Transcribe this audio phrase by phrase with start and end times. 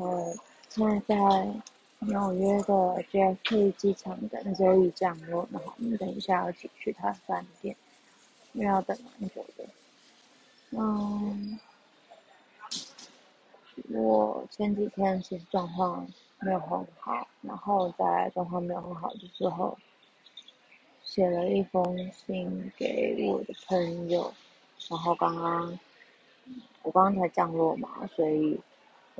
[0.00, 0.34] 后
[0.68, 1.16] 现在在
[2.00, 7.76] 纽约的 JFK 机场等周一降落，然后我们等一下要一起去他的饭店，
[8.54, 9.64] 因为要等蛮久的。
[10.70, 11.58] 嗯，
[13.90, 16.06] 我前几天其实状况
[16.38, 19.76] 没有很好，然后在状况没有很好的时候，
[21.04, 24.32] 写了一封信给我的朋友，
[24.88, 25.78] 然后刚刚
[26.82, 28.58] 我刚刚才降落嘛，所以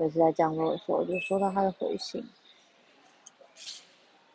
[0.01, 2.25] 我是在降落的时候就收到他的回信，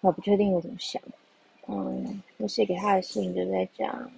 [0.02, 1.02] 我不确定我怎么想，
[1.68, 4.12] 嗯，我写给他的信就在讲。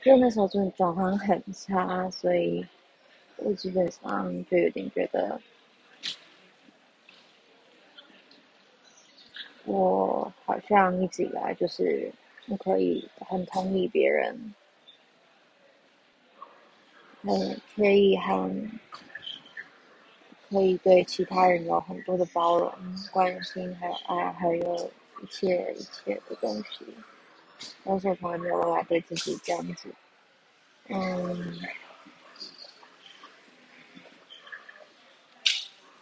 [0.00, 2.64] 就那时候真的状况很差，所以
[3.36, 5.40] 我基本上就有点觉得，
[9.64, 12.12] 我好像一直以来就是
[12.46, 14.54] 不可以很同理别人，
[17.22, 18.70] 很可以很
[20.50, 22.72] 可以对其他人有很多的包容、
[23.12, 26.86] 关心，还有爱，还有一切一切的东西。
[27.84, 29.88] 但是我从来没有办法对自己这样子，
[30.88, 31.60] 嗯，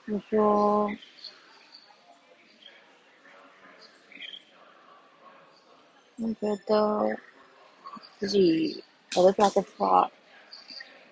[0.06, 0.90] 你说，
[6.16, 7.18] 你觉得
[8.18, 8.82] 自己
[9.16, 10.10] 我的 black spot，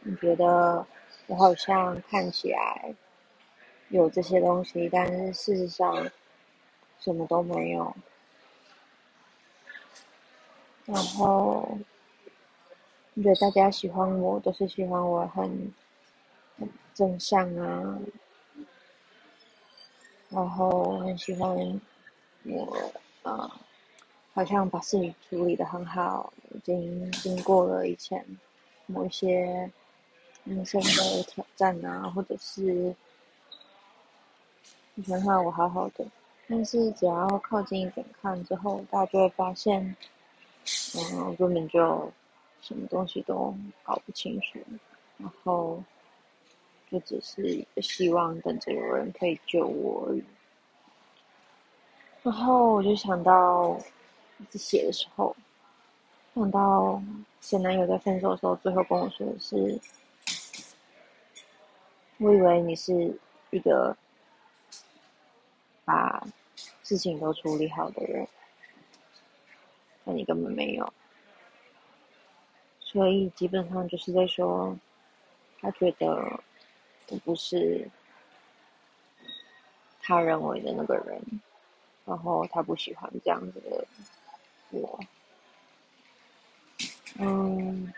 [0.01, 0.87] 你觉得
[1.27, 2.95] 我好像看起来
[3.89, 6.11] 有这些东西，但是事实上
[7.01, 7.95] 什么都没有。
[10.87, 11.79] 然后，
[13.15, 15.73] 我觉得大家喜欢我，都是喜欢我很，
[16.59, 17.99] 很正向啊，
[20.31, 21.51] 然后很喜欢
[22.45, 23.51] 我，呃，
[24.33, 28.25] 好像把事情处理得很好，已经经过了以前
[28.87, 29.71] 某一些
[30.49, 32.95] 人生的挑战啊，或者是
[34.95, 36.07] 你想想我好好的，
[36.49, 39.97] 但是只要靠近一点看之后，大家就会发现。
[40.95, 42.13] 嗯，根本就
[42.61, 44.59] 什么东西都搞不清楚，
[45.17, 45.83] 然后
[46.91, 50.23] 就只是一个希望等着有人可以救我而已。
[52.23, 53.81] 然后我就想到
[54.53, 55.35] 写的时候，
[56.35, 57.03] 想到
[57.41, 59.81] 前男友在分手的时候，最后跟我说的是
[62.19, 63.19] ：“我以为你是
[63.51, 63.97] 一个
[65.85, 66.27] 把
[66.83, 68.27] 事情都处理好的人。”
[70.05, 70.91] 但你根本没有，
[72.81, 74.75] 所以基本上就是在说，
[75.61, 76.41] 他觉得
[77.09, 77.87] 我不是
[80.01, 81.21] 他认为的那个人，
[82.07, 83.87] 然后他不喜欢这样子的
[84.71, 84.99] 我，
[87.19, 87.93] 嗯，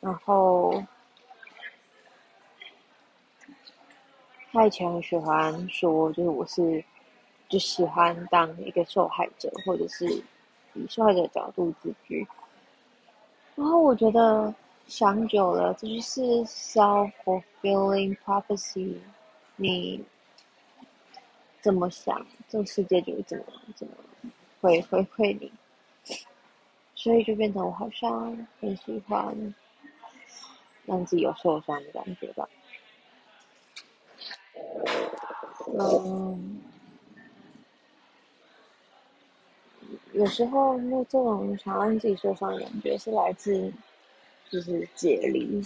[0.00, 0.82] 然后
[4.52, 6.84] 他以前很喜欢说，就是我是。
[7.48, 10.06] 就喜欢当一个受害者，或者是
[10.74, 12.24] 以受害者的角度自居。
[13.56, 14.54] 然后我觉得
[14.86, 18.98] 想久了，这就是 self-fulfilling prophecy。
[19.56, 20.04] 你
[21.60, 23.44] 怎么想，这个世界就会怎么
[23.74, 23.94] 怎么
[24.60, 25.50] 回回馈你。
[26.94, 29.54] 所以就变成我好像很喜欢
[30.86, 32.48] 让自己有受伤的感觉吧。
[35.80, 36.60] 嗯。
[40.12, 43.72] 有时候，那这种想让自己受伤的感觉是来自，
[44.50, 45.62] 就是解离，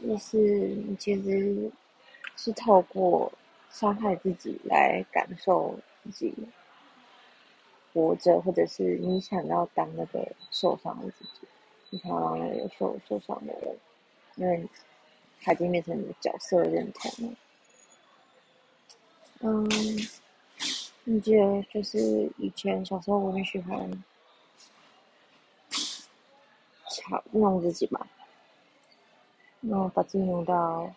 [0.00, 1.70] 就是你其实
[2.36, 3.30] 是透过
[3.70, 6.34] 伤害自己来感受自己
[7.92, 11.46] 活着，或者是你想要当那个受伤的自己，
[11.90, 13.76] 你想要当那个受受伤的人，
[14.36, 14.66] 因为
[15.42, 17.34] 他已经变成你的角色认同了，
[19.42, 19.68] 嗯。
[21.04, 24.04] 你记得就是以前小时候我很喜欢
[26.88, 28.06] 敲弄自己嘛，
[29.62, 30.94] 然后把自己弄到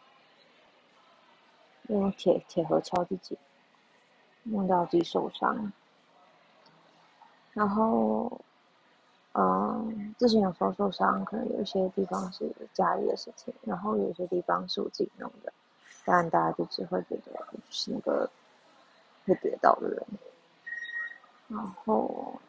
[1.88, 3.36] 用铁铁盒敲自己，
[4.44, 5.74] 弄到自己受伤。
[7.54, 8.42] 然后，
[9.34, 15.52] 嗯，之前有时候受伤，可能有一些地方是家里的事情，然后有些地方是我自己弄的，
[16.06, 18.30] 但大家就只会觉得是那个。
[19.28, 20.06] 会跌倒的人，
[21.48, 22.40] 然后，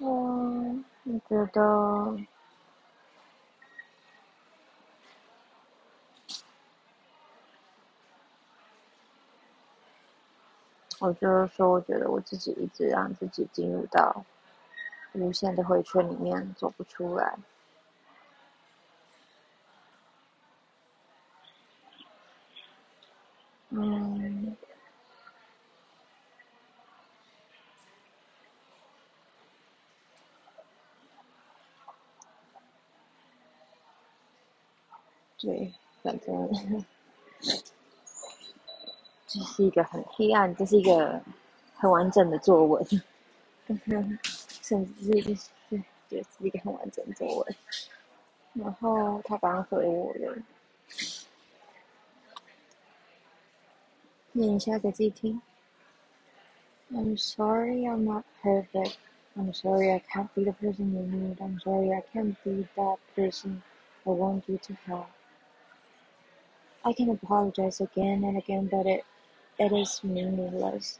[0.00, 2.14] 嗯，我觉得？
[11.00, 14.26] 我就是说，我觉得我自己一直让自己进入到
[15.12, 17.34] 无限的回圈里面走不出来。
[23.76, 24.56] 嗯，
[35.44, 36.84] 对，反正。
[39.26, 41.20] 这是一个很黑暗，这是一个
[41.74, 42.86] 很完整的作文，
[43.66, 44.18] 刚刚
[44.62, 47.56] 甚至是是对，是一个很完整的作文。
[48.52, 50.36] 然后他刚回我了，
[54.32, 55.42] 念一下给自己听。
[56.92, 58.94] I'm sorry I'm not perfect.
[59.36, 61.38] I'm sorry I can't be the person you need.
[61.38, 63.62] I'm sorry I can't be that person
[64.04, 65.06] I want you to have.
[66.84, 69.04] I can apologize again and again, but it
[69.58, 70.98] It is meaningless.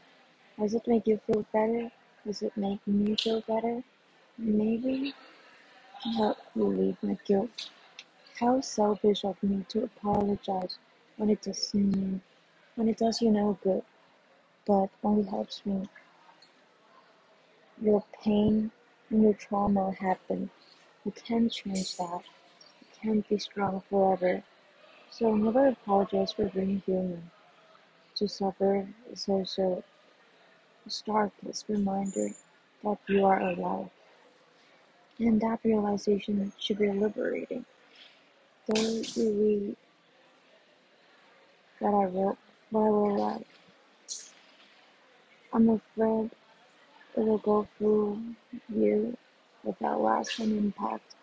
[0.59, 1.91] Does it make you feel better?
[2.25, 3.83] Does it make me feel better?
[4.37, 5.13] Maybe
[6.17, 7.69] help relieve my guilt.
[8.39, 10.77] How selfish of me to apologize
[11.17, 12.21] when it does me,
[12.75, 13.83] when it does you no good,
[14.65, 15.89] but only helps me.
[17.81, 18.71] Your pain
[19.09, 20.49] and your trauma happen.
[21.05, 22.23] You can't change that.
[22.81, 24.43] You can't be strong forever.
[25.17, 27.31] So never apologize for being human.
[28.15, 29.81] To suffer is also
[30.85, 32.31] a starkest reminder
[32.83, 33.89] that you are alive.
[35.17, 37.63] And that realization should be liberating.
[38.67, 39.77] Don't you read
[41.79, 42.37] that I wrote
[42.71, 43.47] what I will write.
[45.53, 46.29] I'm afraid
[47.15, 48.21] it will go through
[48.67, 49.15] you
[49.63, 51.15] without lasting impact,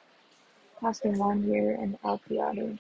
[0.81, 2.79] passing one year and out the other.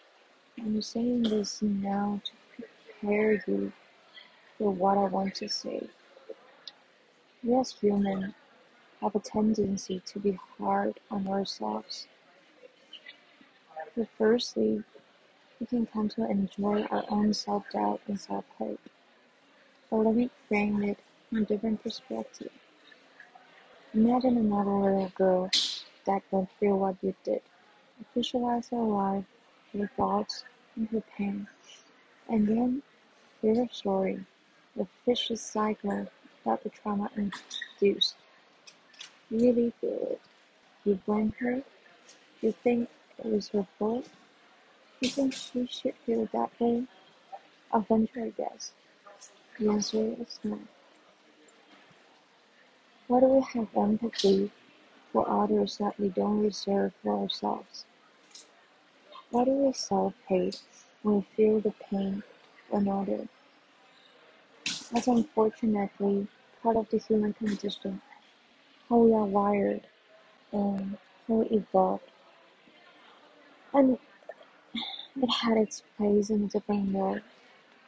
[0.58, 2.64] I'm saying this now to
[3.00, 3.72] prepare you
[4.58, 5.88] for what I want to say.
[7.42, 8.34] We as humans
[9.00, 12.06] have a tendency to be hard on ourselves.
[13.96, 14.82] But firstly,
[15.58, 18.80] we can come to enjoy our own self-doubt and self-hate.
[19.90, 20.98] But let me frame it
[21.28, 22.50] from a different perspective.
[23.94, 25.50] Imagine another little girl
[26.06, 27.42] that went through what you did.
[28.14, 29.24] Visualize her life,
[29.72, 30.44] her thoughts,
[30.76, 31.46] and her pain.
[32.28, 32.82] And then
[33.40, 34.24] hear her story
[34.76, 36.06] the vicious cycle
[36.44, 38.14] that the trauma induced.
[39.30, 40.20] Really feel it.
[40.84, 41.62] You blame her?
[42.40, 42.88] You think
[43.18, 44.08] it was her fault?
[45.00, 46.84] You think she should feel that way?
[47.72, 48.72] I'll venture a guess.
[49.58, 50.58] The answer is no.
[53.06, 54.50] Why do we have empathy
[55.12, 57.84] for others that we don't reserve for ourselves?
[59.32, 60.60] Why do we self-hate
[61.02, 62.22] when we feel the pain
[62.70, 63.26] of another?
[64.92, 66.28] That's unfortunately
[66.62, 68.02] part of the human condition,
[68.90, 69.86] how we are wired
[70.52, 72.04] and how we evolved.
[73.72, 73.98] And
[75.16, 77.22] it had its place in a different world,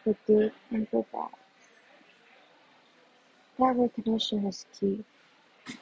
[0.03, 1.29] for good and for bad.
[3.59, 5.05] That recognition is key.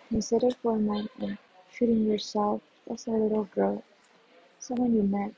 [0.08, 1.38] Consider for a moment
[1.72, 3.84] treating yourself as a little girl,
[4.58, 5.32] someone you met,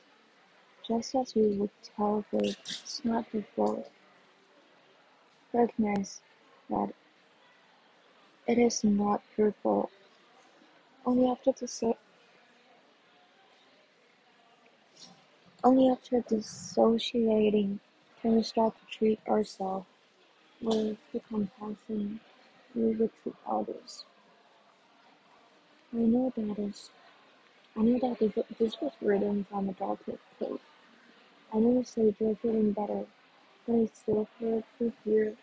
[0.86, 2.24] just as we would tell
[3.04, 3.44] not your
[5.52, 6.20] recognize
[6.68, 6.92] that
[8.46, 9.22] it is not
[9.62, 9.90] fault.
[11.06, 11.82] Only after dis-
[15.64, 17.80] only after dissociating
[18.20, 19.86] can we start to treat ourselves
[20.60, 22.20] with the compassion
[22.74, 24.04] we would treat others.
[25.94, 26.90] I know that is.
[27.76, 30.04] I know that this, this was written from a dark
[30.38, 30.60] place.
[31.54, 33.06] I said you're feeling better,
[33.66, 35.34] but I still hurt to hear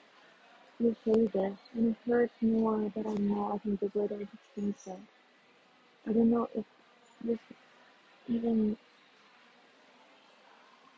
[0.80, 5.08] you say this, and it hurts more that I know I can do better distinction.
[6.08, 6.66] I don't know if
[7.24, 7.40] this
[8.28, 8.78] even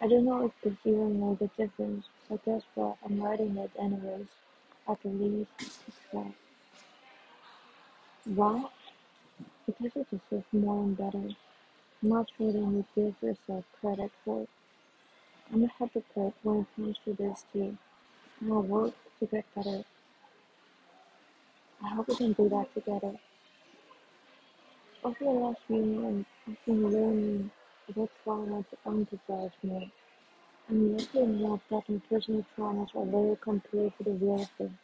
[0.01, 2.98] I don't know if this even made a difference, but guess what?
[3.05, 4.27] I'm writing it anyways.
[4.89, 6.34] At least, it's that.
[8.25, 8.65] Why?
[9.67, 11.29] Because it deserves more and better.
[12.01, 14.48] Much more than you give yourself credit for.
[15.52, 17.78] I'm a hypocrite when it comes to this too.
[18.46, 19.84] I'll work to get better.
[21.84, 23.14] I hope we can do that together.
[25.04, 27.52] Over the last few months, I've been learning
[27.94, 29.90] what's wrong with empathize more.
[30.70, 34.78] I'm lucky enough that my personal traumas are very compared to the real thing.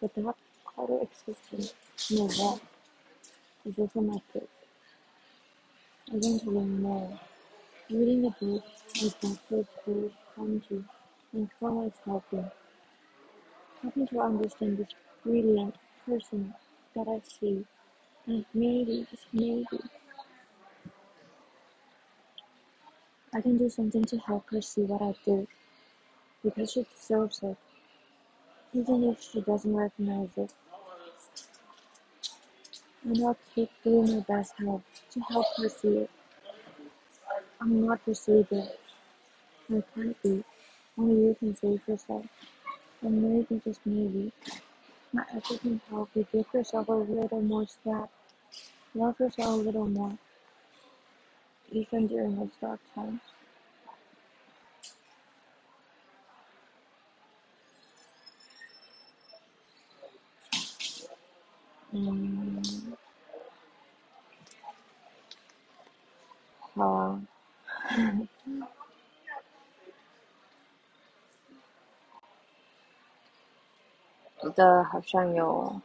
[0.00, 0.34] But that
[0.64, 1.74] harder existence,
[2.10, 2.60] no that,
[3.66, 3.74] is
[4.32, 4.48] truth.
[6.12, 7.20] I want to learn more.
[7.92, 8.64] Reading a book
[9.02, 9.66] like Dr.
[9.84, 10.82] Paul Country
[11.34, 12.50] and trauma is helping.
[13.82, 15.74] Helping to understand this brilliant
[16.06, 16.54] person
[16.96, 17.66] that I see
[18.26, 19.66] and maybe, just maybe,
[23.34, 25.46] I can do something to help her see what I did.
[26.42, 27.58] Because she deserves it.
[28.72, 30.54] Even if she doesn't recognize it.
[33.04, 36.10] And I'll keep doing my best help to help her see it.
[37.62, 38.66] I'm not your savior.
[39.70, 40.42] I can't be.
[40.98, 42.26] Only you can save yourself.
[43.02, 44.32] And maybe, just maybe,
[45.12, 48.08] my effort can help you give yourself a little more slack.
[48.96, 50.18] Love yourself a little more.
[51.70, 53.20] Even during those dark times.
[61.94, 62.96] Mm.
[66.74, 67.31] 好啊。
[74.40, 75.80] 觉得好像有，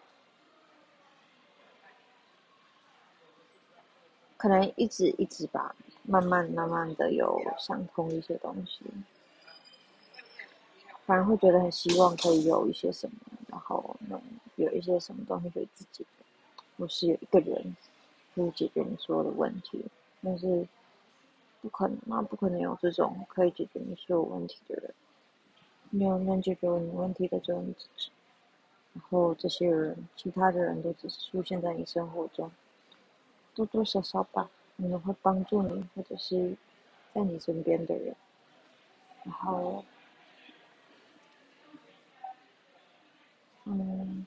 [4.36, 8.84] 可能一直一直吧，慢慢慢慢的有想通一些东西，
[11.06, 13.16] 反而会觉得很希望可以有一些什么，
[13.48, 14.20] 然后能
[14.56, 16.06] 有一些什么东西给自己，
[16.80, 17.76] 或是有一个人
[18.34, 19.86] 可以解决你所有的问题，
[20.24, 20.68] 但是
[21.62, 24.94] 不可能嘛，不可能有这种可以解决你所有问题的人，
[25.90, 28.12] 没有能解决你问题的只有你自己。
[28.94, 32.52] 然后这些人，其他的人都只是出现在你生活中，
[33.54, 36.56] 多多少少吧，可能会帮助你，或者是
[37.14, 38.16] 在你身边的人。
[39.24, 39.84] 然后，
[43.66, 44.26] 嗯，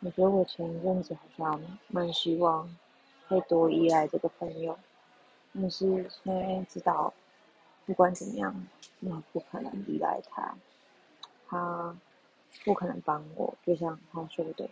[0.00, 2.76] 我觉得我前一阵子好像蛮希望
[3.28, 4.78] 会多依赖这个朋友，
[5.54, 7.14] 但是现在知道，
[7.86, 8.66] 不管怎么样，
[9.00, 10.54] 那不可能依赖他，
[11.48, 11.96] 他。
[12.64, 14.70] 不可能帮我，就像他说的，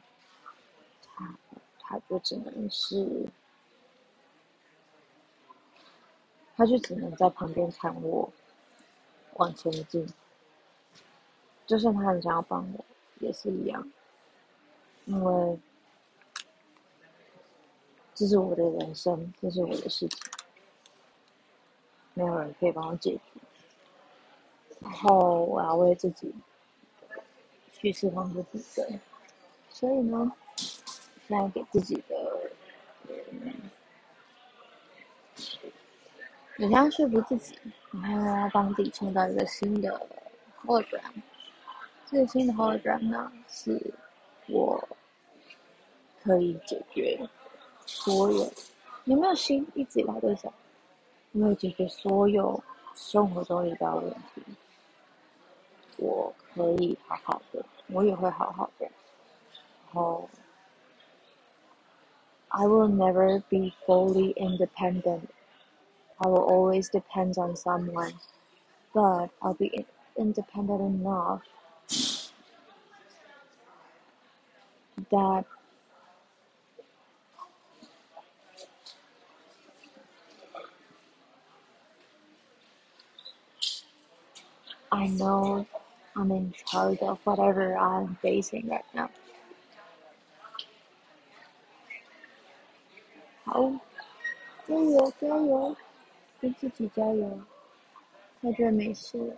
[1.03, 1.35] 他
[1.81, 3.29] 他就只能是，
[6.55, 8.33] 他就只能在旁边看我
[9.35, 10.07] 往前进。
[11.67, 12.85] 就算他很想要帮我，
[13.19, 13.91] 也是一样，
[15.07, 15.59] 因为
[18.15, 20.32] 这是我的人生，这是我的事情，
[22.15, 23.21] 没有人可以帮我解决。
[24.81, 26.35] 然后我要为自己。
[27.75, 28.89] 去释放自己的，
[29.69, 30.31] 所以呢，
[31.27, 32.15] 现在给自己的，
[33.09, 33.53] 嗯，
[36.59, 37.59] 我现在说服自己，
[37.91, 40.01] 然后要帮自己创造一个新的
[40.65, 41.13] hologram。
[42.09, 43.93] 这个新的 hologram 呢，是
[44.47, 44.89] 我
[46.23, 47.19] 可以解决
[47.85, 48.53] 所有，
[49.07, 49.67] 有没有新？
[49.75, 50.55] 一直以来都想，
[51.34, 52.64] 因为解决所有
[52.96, 54.44] 生活中遇到的问题，
[55.98, 57.66] 我可以好好的。
[57.90, 60.30] 我也会好好的，然后，
[62.50, 65.28] I will never be fully independent.
[66.18, 68.14] I will always depend on someone,
[68.92, 69.86] but I'll be
[70.16, 71.44] independent enough
[75.10, 75.46] that
[84.93, 85.67] I know.
[86.15, 89.09] I'm in charge of whatever I'm facing right now.
[93.45, 93.73] 好，
[94.69, 95.75] 加油加油，
[96.43, 97.41] 跟自己加油。
[98.43, 99.37] 我觉得没事了，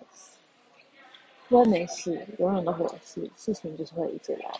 [1.48, 4.50] 不会没事，永远都会有事，事情就是会一直来。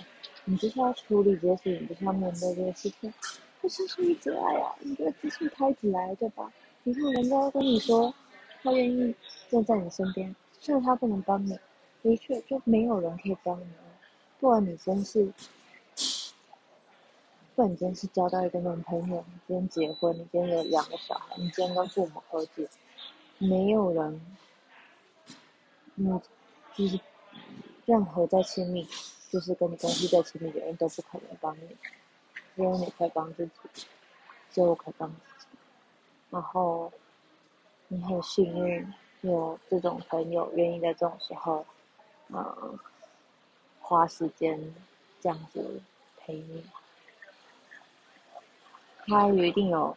[0.44, 3.12] 你就是要处理这些事情，你就是要面对这些事情。
[3.60, 6.52] 不是说一直来啊，你觉得只是他一直来对吧？
[6.84, 8.14] 你看人家跟你说，
[8.62, 9.12] 他愿意
[9.50, 11.58] 站在你身边，虽然他不能帮你。
[12.02, 13.66] 的确，就没有人可以帮你。
[14.40, 15.26] 不管你真是，
[17.54, 22.66] 不管你真是交到一个男朋友，你今天结婚，你今天有两个小孩，你今天跟父母和解，
[23.36, 24.20] 没有人，
[25.96, 26.18] 嗯，
[26.74, 26.98] 就是
[27.84, 28.88] 任何再亲密，
[29.30, 31.76] 就是跟你关系再亲密的人都不可能帮你，
[32.56, 33.52] 只有你可以帮自己，
[34.50, 35.46] 只有我可以帮自己。
[36.30, 36.90] 然后，
[37.88, 38.92] 你很幸运
[39.28, 41.66] 有这种朋友愿意在这种时候。
[42.28, 42.78] 呃，
[43.80, 44.58] 花时间
[45.20, 45.82] 这样子
[46.16, 46.64] 陪你，
[49.06, 49.94] 他一定有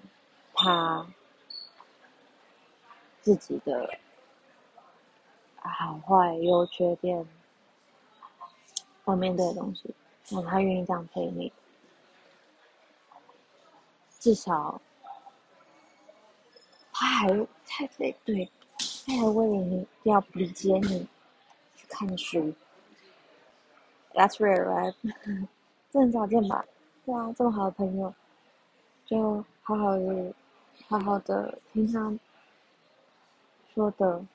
[0.53, 1.07] 他
[3.22, 3.98] 自己的
[5.55, 7.25] 好坏、优缺点
[9.05, 9.96] 要面对的东西，
[10.29, 11.51] 那他愿意这样陪你，
[14.19, 14.81] 至少
[16.91, 18.51] 他还他得对，
[19.07, 21.07] 为了你要理解你。
[21.75, 22.55] 去看书
[24.13, 24.95] ，That's rare, right?
[25.91, 26.65] 这很少见吧？
[27.05, 28.11] 对啊，这么好的朋友，
[29.05, 30.33] 就好好的、
[30.87, 32.17] 好好的听他
[33.75, 34.25] 说的，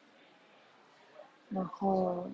[1.51, 2.31] 然后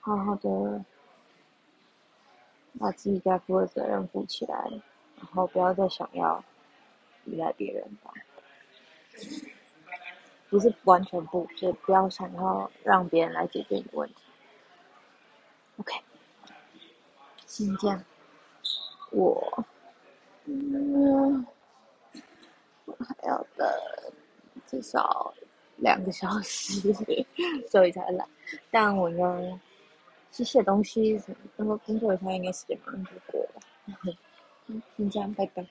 [0.00, 0.84] 好好的
[2.78, 4.70] 把自己该负的责任负起来，
[5.16, 6.44] 然后不要再想要
[7.24, 8.12] 依赖别人吧。
[10.54, 14.14] 不是完全不，是不要想要让别人来解决你的问题。
[15.78, 16.00] OK，
[17.44, 18.00] 先这样。
[19.10, 19.64] 我，
[20.44, 21.44] 嗯，
[22.84, 23.68] 我还要等
[24.68, 25.34] 至少
[25.78, 26.94] 两个小时，
[27.68, 28.24] 所以才来。
[28.70, 29.58] 但我应该
[30.30, 31.20] 写东西，
[31.56, 33.60] 然后工作一下，应该时间马上就过了。
[34.96, 35.66] 先这样，拜拜。